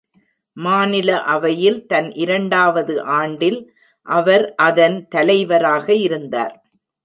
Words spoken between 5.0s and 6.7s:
தலைவராக இருந்தார்.